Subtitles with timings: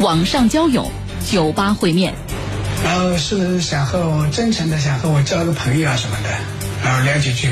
[0.00, 0.88] 网上交友，
[1.28, 2.14] 酒吧会面。
[2.84, 6.30] 然后是想和我真诚的想和我交个朋友啊什么的？
[6.84, 7.50] 然后聊几句，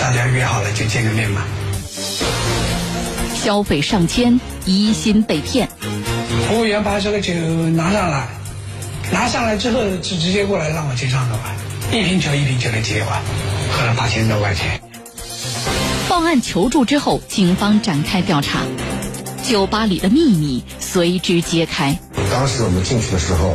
[0.00, 1.42] 大家约好了就见个面嘛。
[3.34, 5.68] 消费上千，疑心被骗。
[6.46, 8.28] 服务员把这个酒拿上来，
[9.10, 11.56] 拿上来之后就直接过来让我结账的吧，
[11.90, 13.20] 一瓶酒一瓶酒的结吧，
[13.72, 14.80] 喝了八千多块钱。
[16.08, 18.60] 报案求助之后，警方展开调查，
[19.46, 21.96] 酒吧里的秘密随之揭开。
[22.32, 23.54] 当时我们进去的时候，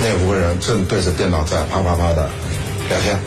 [0.00, 2.28] 那五个人正对着电脑在啪啪啪的
[2.88, 3.20] 聊天。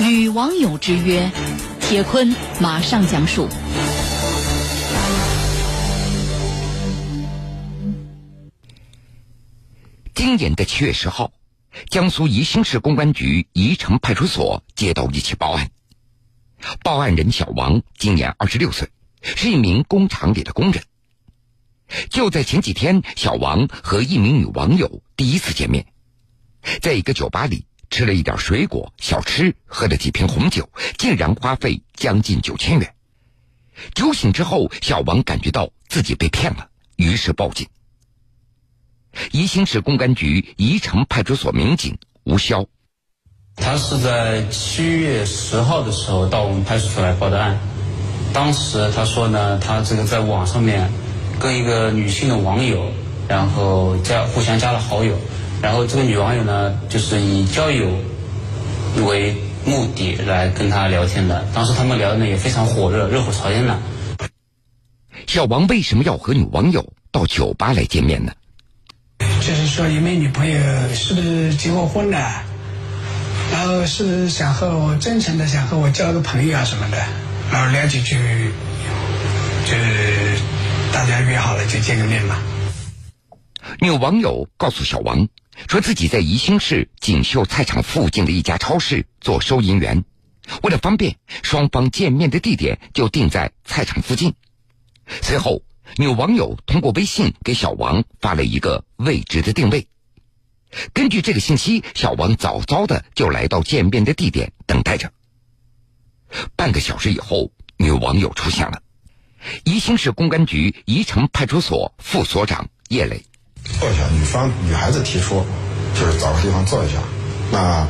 [0.00, 1.30] 与网友之约，
[1.80, 3.48] 铁坤马上讲述。
[10.12, 11.30] 今年的七月十号，
[11.90, 15.70] 江苏宜兴市公安局宜城派出所接到一起报案。
[16.82, 18.88] 报案人小王今年二十六岁，
[19.22, 20.82] 是一名工厂里的工人。
[22.10, 25.86] 就在前几天，小王和一名女网友第一次见面，
[26.80, 32.94] 在一个酒吧里吃了一点水果小吃，喝了几瓶红酒，竟然花费将近九千元。
[33.94, 37.68] 酒醒之后，小王感觉到自己被骗了，于是报警。
[39.32, 42.66] 宜兴市公安局宜城派出所民警吴潇，
[43.56, 47.58] 他是在七月十号的时候到我们派出所来报的案。
[48.32, 50.90] 当时他说呢，他这个在网上面
[51.38, 52.90] 跟一个女性的网友，
[53.28, 55.14] 然后加互相加了好友，
[55.60, 57.90] 然后这个女网友呢，就是以交友
[59.06, 61.46] 为目的来跟他聊天的。
[61.54, 63.78] 当时他们聊的呢也非常火热，热火朝天的。
[65.26, 68.32] 小王为什么要和女网友到酒吧来见面呢？
[69.40, 70.58] 就是说有没有女朋友，
[70.94, 72.18] 是不是结过婚的，
[73.52, 76.98] 然后是不是想和我真诚的想和我交个朋友啊什么的，
[77.52, 78.16] 然后聊几句，
[79.66, 79.76] 就
[80.92, 82.42] 大家约好了就见个面吧。
[83.80, 85.28] 有网友告诉小王，
[85.68, 90.02] 说自己在宜兴市锦绣菜场附近的一家超市做收银员，
[90.62, 94.34] 为了方便，双方见面的地点就定在菜场附近。
[95.20, 95.62] 随后。
[95.96, 99.88] 有网友通过微信给小王发了一个未知的定位。
[100.94, 105.12] 根据这个信息，小王早早的就来到见面的地点等待着。
[106.56, 108.80] 半个小时以后，女网友出现了。
[109.64, 113.24] 宜兴市公安局宜城派出所副所长叶磊，
[113.80, 115.44] 坐一下，女方女孩子提出，
[115.98, 116.98] 就是找个地方坐一下。
[117.50, 117.86] 那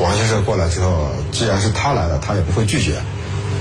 [0.00, 3.00] 王先生过来之后，既然是他来了，他也不会拒绝。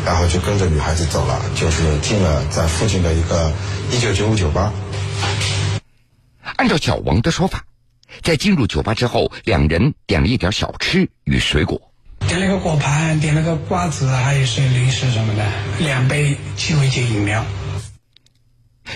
[0.06, 3.52] 然后就跟着女孩子走了，就是进了在附近的一个
[3.92, 4.72] 一九九五酒吧。
[6.56, 7.66] 按照小王的说法，
[8.24, 11.89] 在进入酒吧之后，两人点了一点小吃与水果，
[12.40, 15.46] 点了个果盘，点了个瓜子，还有些零食什么的，
[15.80, 17.46] 两杯鸡尾酒饮料。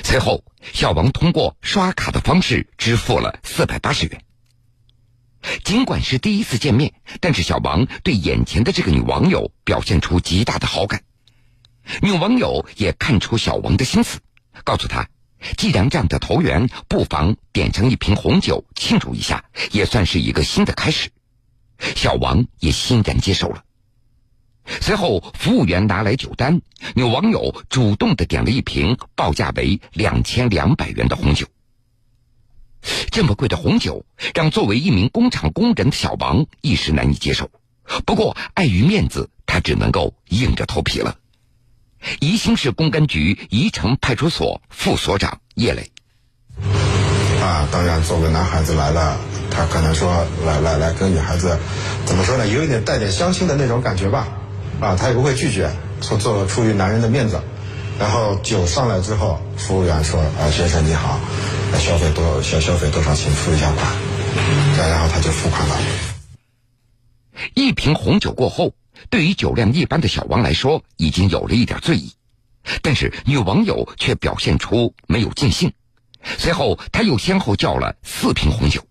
[0.01, 4.21] 随后，小王通过刷卡的方式支付了四百八十元。
[5.65, 11.01] 尽管是第一次见面，但是小王对眼前的这个女网友表现出极大的好感。
[12.01, 14.21] 女网友也看出小王的心思，
[14.63, 15.09] 告诉他，
[15.57, 19.43] 既然这样的投缘，不妨点上一瓶红酒庆祝一下，
[19.73, 21.09] 也算是一个新的开始。
[21.79, 23.63] 小王也欣然接受了。
[24.79, 26.61] 随后，服务员拿来酒单，
[26.95, 31.47] 有网友主动的点了一瓶报价为两千两百元的红酒。
[33.11, 37.49] 这么贵的红酒，让作为一名工厂工人的小王一时难以接受。
[38.05, 41.17] 不过碍于面子，他只能够硬着头皮了。
[42.19, 45.92] 宜兴市公安局宜城派出所副所长叶磊，
[47.43, 49.17] 啊，当然，作为男孩子来了，
[49.51, 51.57] 他可能说来来来跟女孩子，
[52.05, 54.29] 怎么说呢，有一点带点相亲的那种感觉吧，
[54.79, 55.69] 啊，他也不会拒绝，
[56.01, 57.41] 说做出于男人的面子。
[57.99, 61.19] 然后酒上来之后，服务员说：“啊，先生你好，
[61.77, 63.91] 消费多消消费多少，请付一下款。”
[64.77, 65.75] 再然后他就付款了。
[67.53, 68.71] 一瓶红酒过后，
[69.09, 72.13] 对于酒量一般的小王来说，已经有了一点醉意。
[72.81, 75.73] 但是女网友却表现出没有尽兴。
[76.37, 78.85] 随后，他又先后叫了四瓶红酒。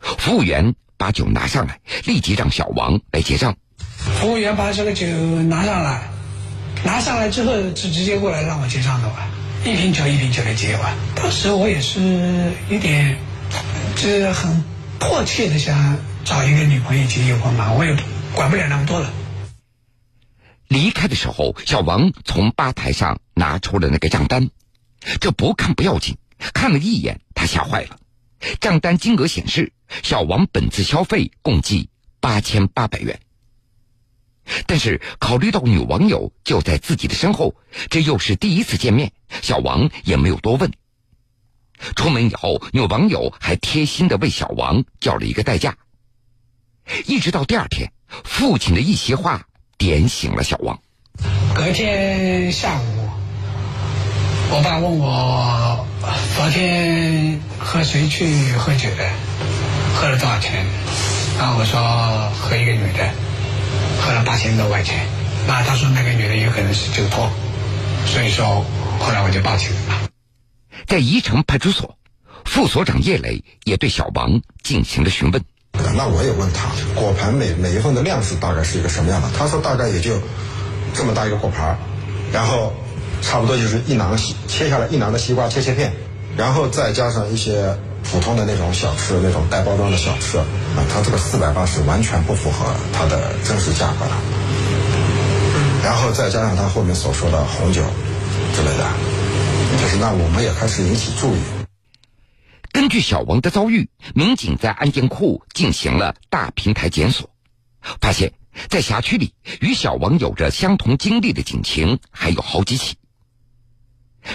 [0.00, 3.56] 服务员把酒拿上来，立即让小王来结账。
[3.78, 6.08] 服务员把这个酒拿上来。
[6.84, 9.28] 拿上来之后是直接过来让我结账的吧，
[9.64, 10.96] 一瓶酒一瓶酒的结完。
[11.16, 13.18] 当时我也是有点，
[13.96, 14.62] 就是很
[15.00, 17.96] 迫切的想找一个女朋友结结婚嘛，我也
[18.32, 19.10] 管不了那么多了。
[20.68, 24.48] 离开的时候，小王从吧台上拿出了那个账单，
[25.20, 27.98] 这不看不要紧，看了一眼他吓坏了。
[28.60, 31.90] 账单金额显示，小王本次消费共计
[32.20, 33.20] 八千八百元。
[34.66, 37.54] 但是考虑到女网友就在自己的身后，
[37.90, 39.12] 这又是第一次见面，
[39.42, 40.72] 小王也没有多问。
[41.94, 45.76] 出门以后，女网友还贴心的为小王叫了一个代驾。
[47.06, 47.92] 一直到第二天，
[48.24, 49.46] 父亲的一席话
[49.76, 50.80] 点醒了小王。
[51.54, 53.07] 隔天下午，
[54.50, 55.86] 我爸问我
[56.34, 59.04] 昨天和谁去喝酒的，
[59.94, 60.64] 喝了多少钱？
[61.38, 61.78] 然后我说
[62.40, 63.10] 和一个女的，
[64.00, 65.06] 喝了八千多块钱。
[65.46, 67.30] 那他说那个女的有可能是酒托，
[68.06, 68.64] 所以说
[68.98, 70.08] 后来我就报警了。
[70.86, 71.98] 在宜城派出所，
[72.46, 75.44] 副所长叶磊也对小王进行了询问。
[75.94, 79.28] 那我也问他，果盘每每一份的量是大概是一个什么样的？
[79.38, 80.18] 他说大概也就
[80.94, 81.78] 这么大一个果盘，
[82.32, 82.72] 然后
[83.20, 84.16] 差不多就是一囊
[84.46, 85.92] 切下来一囊的西瓜切切片，
[86.36, 87.76] 然后再加上一些
[88.10, 90.44] 普通的那种小吃，那种带包装的小吃啊，
[90.92, 94.12] 他这个四百八是完全不符合它的真实价格的。
[95.84, 97.82] 然后再加上他后面所说的红酒
[98.54, 98.86] 之类的，
[99.80, 101.38] 就是那我们也开始引起注意。
[102.72, 107.28] 根据小王的遭遇，民警在案件库进行了大平台检索，
[108.00, 108.32] 发现，
[108.68, 112.96] 在辖区里与小王有着相同经历的警情还有好几起。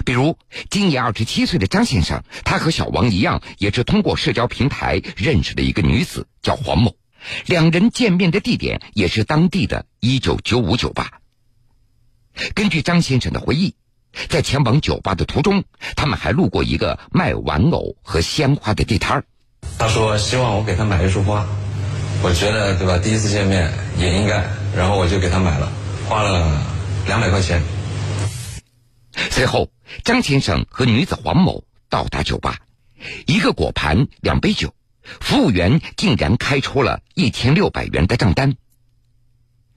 [0.06, 0.38] 比如，
[0.69, 6.95] 今年二十七岁的张先生，他和小王一样，也是通过社交平台认识的一个女子，叫黄某。
[7.45, 11.19] 两人见面的地点也是当地的一九九五酒吧。
[12.54, 13.75] 根据张先生的回忆。
[14.30, 15.63] 在前往酒吧的途中，
[15.95, 19.24] 他们还路过一个卖玩偶和鲜花的地摊儿。
[19.80, 21.48] 他说希望我给他买一束花，
[22.22, 23.00] 我觉得对吧？
[23.00, 24.45] 第一次见面也应该，
[24.78, 25.68] 然后我就给他买了，
[26.07, 26.62] 花了
[27.07, 27.60] 两百块钱。
[29.13, 29.71] 随后，
[30.04, 32.60] 张先生和女子黄某到达酒吧，
[33.27, 34.74] 一个果盘，两杯酒，
[35.04, 38.56] 服务员竟然开出了一千六百元的账单。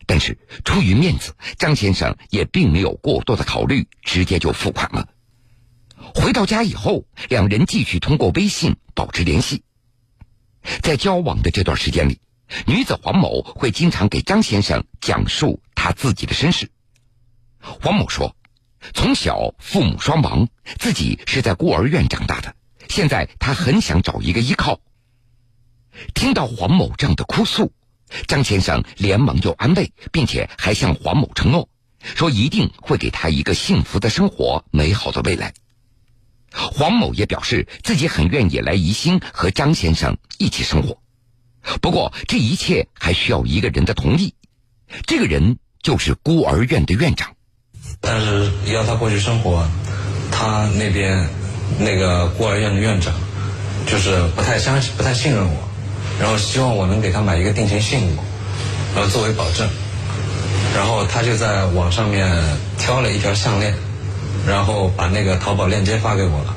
[0.06, 5.08] 但是出于面子，张先生也并没有过多的考虑，直接就付款了。
[6.14, 9.64] 回到家以后，两人继续通过微信保持联系。
[10.82, 12.20] 在交往的这段时间里，
[12.66, 16.70] 女子黄某会经常给张先生讲述她自己的身世。
[17.58, 18.36] 黄某说，
[18.94, 20.48] 从小父母双亡，
[20.78, 22.54] 自己是在孤儿院长大的，
[22.88, 24.80] 现在他很想找一个依靠。
[26.14, 27.72] 听到黄某这样的哭诉。
[28.28, 31.68] 张先生连忙就安慰，并且还向黄某承诺，
[32.00, 35.52] 说一定会给他一个幸福的生活、美好的未来。
[36.52, 41.02] 黄某也表示自己很愿意来宜兴和张先生一起生活，
[41.82, 44.32] 不过这一切还需要一个人的同意，
[45.04, 47.35] 这个人就是孤儿院的院长。
[48.06, 49.66] 但是要他过去生活，
[50.30, 51.28] 他那边
[51.78, 53.12] 那个孤儿院的院长
[53.86, 55.68] 就是不太相信、不太信任我。
[56.20, 58.16] 然后希望我能给他买一个定情信物，
[58.94, 59.68] 然后作为保证。
[60.74, 62.30] 然后他就在网上面
[62.78, 63.74] 挑了一条项链，
[64.46, 66.54] 然后把那个淘宝链接发给我了。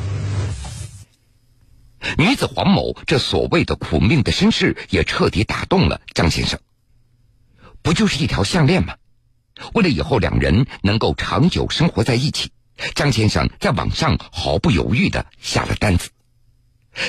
[2.18, 6.60] 女子黄某这所谓的苦命的身世，也彻底打动了张先生。
[7.81, 8.96] 不就是一条项链吗？
[9.74, 12.52] 为了以后两人能够长久生活在一起，
[12.96, 16.10] 张先生在网上毫不犹豫的下了单子。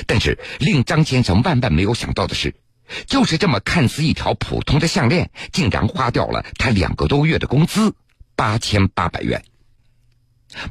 [0.05, 2.55] 但是令张先生万万没有想到的是，
[3.07, 7.95] 就是这么看似一条普通的项链，竟然花掉了他两个多月的工资
[8.35, 9.43] 八千八百元。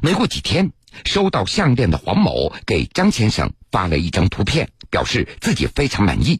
[0.01, 0.71] 没过几天，
[1.05, 6.39] 收到项链的黄某给张先生发了一张图片，表示自己非常满意。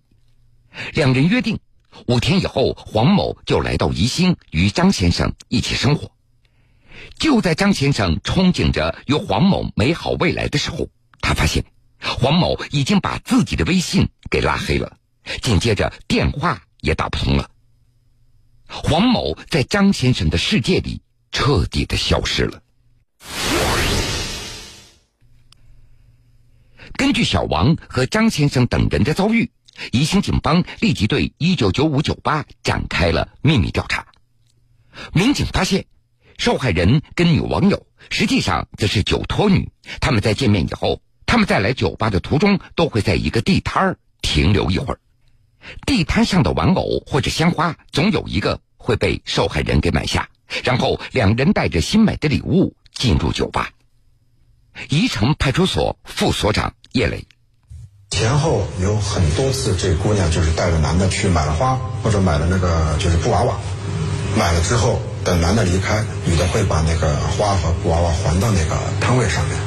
[0.94, 1.60] 两人约定
[2.08, 6.12] 五天以后，黄某就来到宜兴与张先生一起生活。
[7.18, 10.90] 就在张先生憧憬着与黄某美好未来的时候，
[11.22, 11.66] 他发现。
[12.04, 14.98] 黄某已经把自己的微信给拉黑了，
[15.44, 17.52] 紧接着电话也打不通了。
[18.68, 22.64] 黄某在张先生的世界里彻底的消失了。
[26.94, 29.52] 根据小王和张先生等人的遭遇，
[29.92, 34.08] 宜兴警方立即对一九九五酒吧展开了秘密调查。
[35.14, 35.86] 民警发现，
[36.38, 41.02] 受害人跟女网友实际上则是酒托女，他们在见面以后。
[41.26, 45.00] 他们在来酒吧的途中，都会在一个地摊儿停留一会儿。
[45.86, 50.28] 地摊上的玩偶或者鲜花，总有一个会被受害人给买下，
[50.66, 53.72] 然后两人带着新买的礼物进入酒吧。
[54.90, 57.26] 宜城派出所副所长叶磊，
[58.12, 63.56] 前后有很多次，这姑娘就是带着男的去买了花，或者买了那个就是布娃娃，
[64.38, 69.58] 买了之后，等男的离开，女的会把那个花和布娃娃还到那个摊位上面。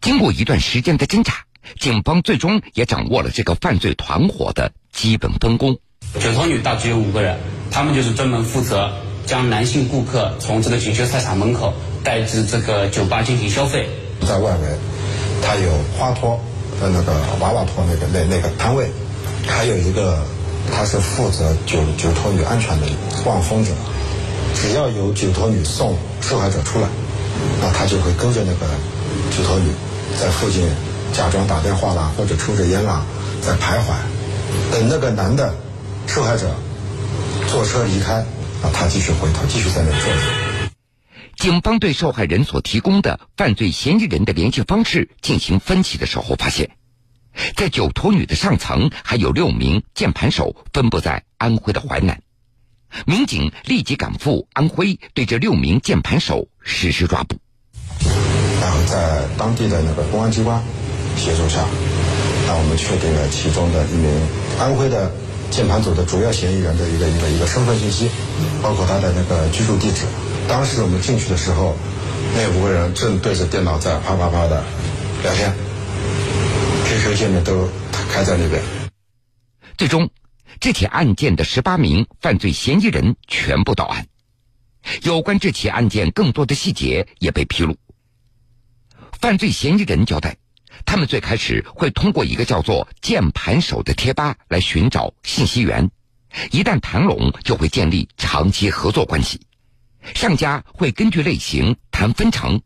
[0.00, 1.44] 经过一段时间的侦查，
[1.78, 5.76] 警方最终也掌握了这个犯罪团伙的基本分工。
[6.20, 7.36] 酒托女大致有五个人，
[7.70, 8.90] 他们就是专门负责
[9.26, 13.88] 将男性顾客从这个锦绣菜场门口带至这个酒吧进行消费，
[14.26, 14.68] 在外围
[15.42, 16.40] 他有花托
[16.82, 18.90] 的那个娃娃托那个那那个摊位，
[19.46, 20.18] 还有一个
[20.74, 22.86] 他是负责酒酒托女安全的
[23.24, 23.70] 望风者，
[24.54, 26.88] 只要有酒托女送受害者出来，
[27.60, 28.66] 那他就会跟着那个
[29.30, 29.70] 酒托女
[30.20, 30.64] 在附近
[31.12, 33.02] 假装打电话啦，或者抽着烟啦，
[33.40, 33.94] 在徘徊，
[34.72, 35.54] 等那个男的
[36.06, 36.50] 受害者
[37.48, 38.14] 坐车离开，
[38.62, 40.41] 啊，他继续回头，继续在那坐着。
[41.36, 46.70] 警方对受害人所提供的犯罪嫌疑人的联系方式进行分析的时候，发现，
[47.56, 52.20] 在酒托女的上层还有六名键盘手，分布在安徽的淮南。
[53.06, 57.36] 民警立即赶赴安徽，对这六名键盘手实施抓捕。
[58.60, 60.62] 然后在当地的那个公安机关
[61.16, 61.64] 协助下，
[62.46, 64.10] 那我们确定了其中的一名
[64.60, 65.10] 安徽的
[65.50, 68.10] 键盘组的主要嫌疑人的一个一个一个身份信息，
[68.62, 70.04] 包括他的那个居住地址。
[70.52, 71.74] 当时我们进去的时候，
[72.34, 74.62] 那五个人正对着电脑在啪啪啪的
[75.22, 75.50] 聊天
[76.84, 77.66] ，QQ 界面都
[78.12, 78.62] 开在那边。
[79.78, 80.10] 最终，
[80.60, 84.06] 这起案件的十八名犯罪嫌疑人全部到案。
[85.04, 87.78] 有关这起案件更多的细节也被披露。
[89.18, 90.36] 犯罪嫌疑人交代，
[90.84, 95.90] 他们最开始会通过一个叫做“键盘手”的贴吧来寻找信息源，
[96.50, 99.40] 一旦谈拢，就会建立长期合作关系。
[100.14, 102.62] 上家会根据类型谈分成，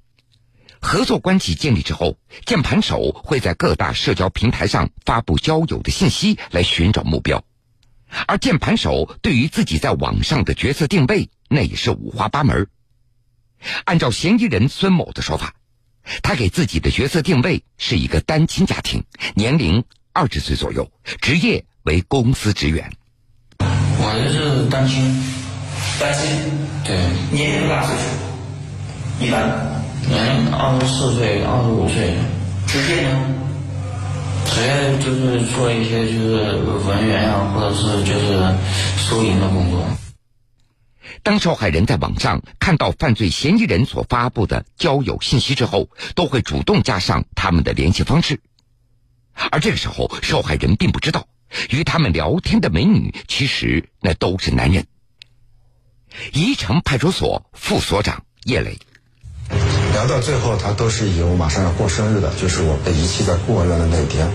[0.80, 7.44] 合作关系建立之后，键盘手会在各大社交平台上发布交友的信息来寻找目标，
[8.26, 12.68] 而键盘手对于自己在网上的角色定位，那也是五花八门。
[13.84, 15.54] 按照嫌疑人孙某的说法，
[16.22, 20.90] 他给自己的角色定位是一个单亲家庭，年龄二十岁左右，
[21.20, 22.92] 职业为公司职员。
[23.58, 25.02] 我这是单亲，
[25.98, 26.28] 单亲，
[26.84, 26.96] 对，
[27.30, 29.24] 年龄多大岁数？
[29.24, 29.74] 一般。
[30.08, 32.14] 年龄二十四岁、二十五岁，
[32.66, 33.34] 职业呢？
[34.44, 36.54] 职业就是做一些就是
[36.86, 38.54] 文员啊，或者是就是
[38.98, 39.84] 收银的工作。
[41.24, 48.38] 当受害人在网上看到犯罪嫌疑人所发布的交友信息之后，都会主动加上他们的联系方式。
[49.50, 51.26] 而这个时候，受害人并不知道，
[51.70, 54.86] 与他们聊天的美女其实那都是男人。
[56.32, 58.78] 宜城派出所副所长叶磊。
[59.92, 64.28] 聊到最后，他都是以我马上要过生日的，就是我被遗弃在孤儿院的那一天，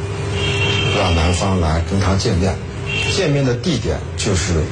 [0.98, 2.56] 让男方来跟他见面。
[3.16, 4.64] 见面的地点就是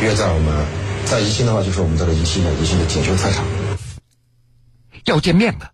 [0.00, 0.66] 约在我们
[1.06, 3.44] 在宜兴的话，就是我们这个宜兴的宜兴的锦绣菜场。
[5.06, 5.72] 要见面了，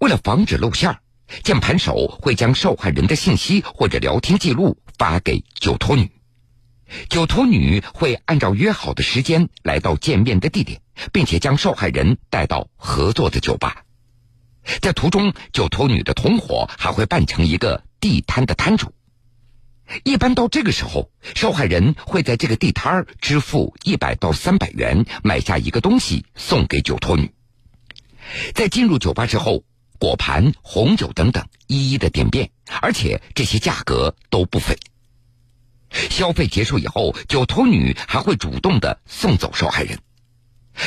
[0.00, 0.98] 为了防止露馅儿，
[1.42, 6.10] 键盘手会将受害人的信息或者聊天记录发给酒托女，
[7.08, 10.80] 酒托女会按照约好的时间来到见面的地点，
[11.12, 13.84] 并且将受害人带到合作的酒吧。
[14.82, 18.92] 在途中，酒托女的同伙还会扮成一个地摊的摊主。
[20.04, 27.32] 一般到这个时候，受害人会在这个地摊儿支付一百到三百元，买下一个东西送给酒托女。
[28.54, 29.64] 在进入酒吧之后，
[29.98, 34.76] 果盘、红酒等等一一的点遍，而且这些价格都不菲。
[35.90, 39.98] 消费结束以后，酒托女还会主动的送走受害人。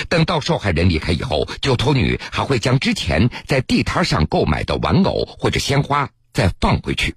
[0.09, 7.15] 等到受害人离开以后，酒托女还会将之前在地摊上购买的玩偶或者鲜花再放回去。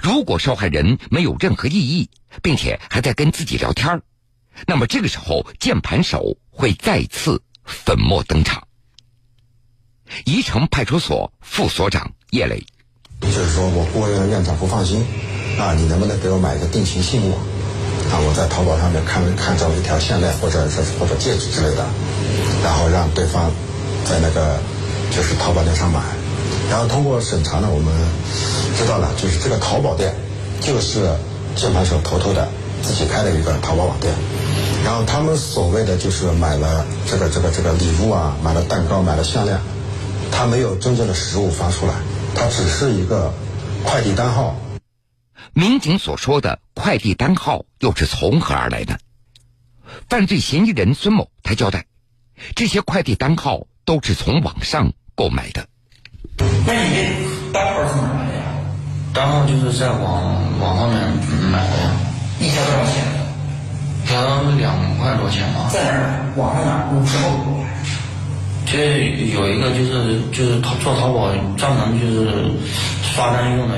[0.00, 2.08] 如果受害人没有任何异议，
[2.42, 4.00] 并且还在跟自己聊天
[4.66, 8.66] 那么这个时候键盘手会再次粉墨登场。
[10.24, 12.64] 宜城派出所副所长叶磊，
[13.20, 15.04] 就是说我孤儿院的院长不放心，
[15.58, 17.34] 啊，你能不能给我买一个定情信物？
[18.10, 21.84] 啊，我在淘宝上面看看中一条项链或者是或者戒指之类的，
[22.62, 23.50] 然后让对方
[24.04, 24.58] 在那个
[25.14, 26.00] 就是淘宝店上买，
[26.68, 27.92] 然后通过审查呢，我们
[28.76, 30.12] 知道了，就是这个淘宝店
[30.60, 31.08] 就是
[31.56, 32.46] 键盘手偷偷的
[32.82, 34.12] 自己开了一个淘宝网店，
[34.84, 39.56] 然后他们所谓的就是买了这个这个这个礼物啊，买了蛋糕，买了项链，
[40.30, 41.94] 他没有真正的实物发出来，
[42.34, 43.32] 他只是一个
[43.84, 44.54] 快递单号。
[45.54, 48.96] 民警所说的快递单号又是从何而来呢？
[50.08, 51.84] 犯罪嫌疑人孙某他交代，
[52.54, 55.66] 这些快递单号都是从网上购买的。
[56.66, 58.42] 那你这单号是哪来的呀？
[59.12, 60.98] 单号就是在网网上面
[61.50, 61.90] 买的呀，
[62.40, 63.04] 一条多少钱？
[64.06, 65.68] 条两块多钱吧。
[65.70, 66.32] 在哪儿？
[66.36, 66.88] 网上哪儿？
[67.04, 67.68] 什么平台？
[68.64, 69.04] 这
[69.34, 72.50] 有一个就是就是淘做淘宝专门就是
[73.02, 73.76] 刷单用的。